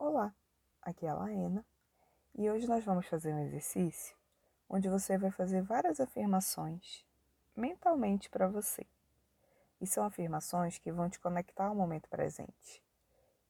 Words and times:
Olá, 0.00 0.32
aqui 0.80 1.06
é 1.06 1.08
a 1.08 1.14
Laena 1.14 1.66
e 2.32 2.48
hoje 2.48 2.68
nós 2.68 2.84
vamos 2.84 3.04
fazer 3.08 3.34
um 3.34 3.40
exercício 3.40 4.16
onde 4.68 4.88
você 4.88 5.18
vai 5.18 5.32
fazer 5.32 5.60
várias 5.60 5.98
afirmações 5.98 7.04
mentalmente 7.56 8.30
para 8.30 8.46
você. 8.46 8.86
E 9.80 9.88
são 9.88 10.04
afirmações 10.04 10.78
que 10.78 10.92
vão 10.92 11.10
te 11.10 11.18
conectar 11.18 11.66
ao 11.66 11.74
momento 11.74 12.08
presente. 12.08 12.80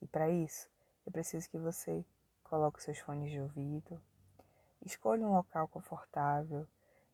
E 0.00 0.06
para 0.06 0.30
isso, 0.30 0.70
eu 1.04 1.12
preciso 1.12 1.50
que 1.50 1.58
você 1.58 2.02
coloque 2.42 2.82
seus 2.82 2.98
fones 2.98 3.30
de 3.30 3.38
ouvido, 3.38 4.00
escolha 4.80 5.26
um 5.26 5.34
local 5.34 5.68
confortável, 5.68 6.66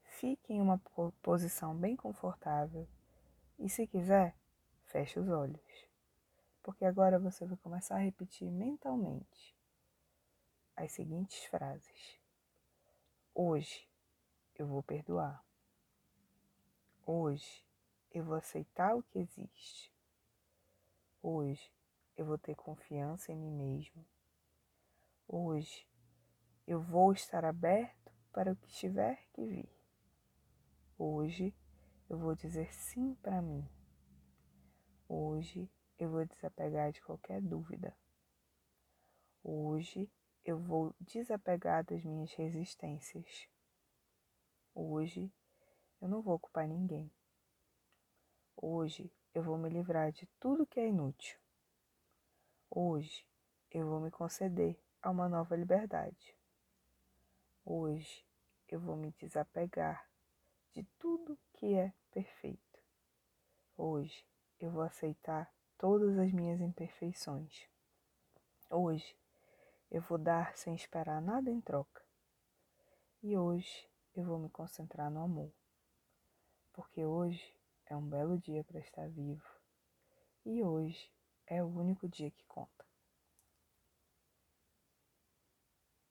fique 0.05 0.53
em 0.53 0.61
uma 0.61 0.81
posição 1.21 1.75
bem 1.75 1.97
confortável 1.97 2.87
e, 3.59 3.69
se 3.69 3.85
quiser, 3.85 4.37
feche 4.85 5.19
os 5.19 5.29
olhos 5.29 5.94
porque 6.65 6.87
agora 6.87 7.19
você 7.19 7.45
vai 7.45 7.59
começar 7.59 7.97
a 7.97 7.99
repetir 7.99 8.51
mentalmente 8.51 9.55
as 10.75 10.91
seguintes 10.93 11.45
frases: 11.45 12.19
Hoje 13.35 13.87
eu 14.57 14.67
vou 14.67 14.83
perdoar. 14.83 15.45
Hoje 17.07 17.63
eu 18.11 18.25
vou 18.25 18.37
aceitar 18.37 18.97
o 18.97 19.03
que 19.03 19.19
existe. 19.19 19.93
Hoje 21.23 21.71
eu 22.17 22.25
vou 22.25 22.39
ter 22.39 22.57
confiança 22.57 23.31
em 23.31 23.37
mim 23.37 23.51
mesmo. 23.51 24.05
Hoje 25.29 25.87
eu 26.67 26.81
vou 26.81 27.13
estar 27.13 27.45
aberto 27.45 28.11
para 28.33 28.53
o 28.53 28.57
que 28.57 28.73
tiver 28.73 29.23
que 29.35 29.45
vir. 29.45 29.69
Hoje 30.99 31.55
eu 32.09 32.17
vou 32.17 32.35
dizer 32.35 32.73
sim 32.73 33.15
para 33.17 33.43
mim. 33.43 33.69
Hoje 35.07 35.71
eu 35.99 36.11
vou 36.11 36.25
desapegar 36.27 36.93
de 36.93 37.01
qualquer 37.03 37.41
dúvida. 37.41 37.97
Hoje 39.43 40.11
eu 40.45 40.59
vou 40.59 40.95
desapegar 41.01 41.85
das 41.85 42.05
minhas 42.05 42.33
resistências. 42.35 43.49
Hoje 44.75 45.33
eu 46.01 46.09
não 46.09 46.21
vou 46.21 46.35
ocupar 46.35 46.67
ninguém. 46.67 47.11
Hoje 48.57 49.13
eu 49.35 49.43
vou 49.43 49.57
me 49.57 49.69
livrar 49.69 50.13
de 50.13 50.27
tudo 50.41 50.67
que 50.67 50.81
é 50.81 50.89
inútil. 50.89 51.39
Hoje 52.71 53.27
eu 53.71 53.87
vou 53.87 54.01
me 54.01 54.11
conceder 54.11 54.79
a 55.01 55.11
uma 55.11 55.29
nova 55.29 55.55
liberdade. 55.57 56.37
Hoje 57.65 58.25
eu 58.69 58.81
vou 58.81 58.97
me 58.97 59.13
desapegar 59.13 60.09
de 60.73 60.83
tudo 60.99 61.39
que 61.53 61.75
é 61.75 61.93
perfeito. 62.11 62.81
Hoje 63.77 64.27
eu 64.59 64.71
vou 64.71 64.83
aceitar 64.83 65.53
todas 65.79 66.19
as 66.19 66.33
minhas 66.33 66.61
imperfeições. 66.61 67.69
Hoje 68.71 69.17
eu 69.91 70.01
vou 70.03 70.19
dar 70.19 70.57
sem 70.57 70.75
esperar 70.75 71.21
nada 71.21 71.51
em 71.51 71.61
troca. 71.61 72.03
E 73.23 73.37
hoje 73.37 73.89
eu 74.15 74.25
vou 74.25 74.39
me 74.39 74.49
concentrar 74.49 75.11
no 75.11 75.23
amor. 75.23 75.53
Porque 76.73 77.05
hoje 77.05 77.55
é 77.87 77.97
um 77.97 78.07
belo 78.09 78.39
dia 78.39 78.65
para 78.65 78.81
estar 78.81 79.09
vivo. 79.09 79.49
E 80.45 80.63
hoje 80.63 81.11
é 81.47 81.63
o 81.63 81.67
único 81.67 82.09
dia 82.09 82.31
que 82.31 82.45
conta. 82.45 82.85